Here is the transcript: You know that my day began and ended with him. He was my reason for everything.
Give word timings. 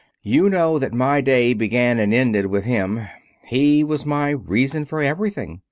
You 0.23 0.49
know 0.49 0.79
that 0.79 0.95
my 0.95 1.21
day 1.21 1.53
began 1.53 1.99
and 1.99 2.11
ended 2.11 2.47
with 2.47 2.65
him. 2.65 3.05
He 3.45 3.83
was 3.83 4.03
my 4.03 4.31
reason 4.31 4.83
for 4.83 4.99
everything. 4.99 5.59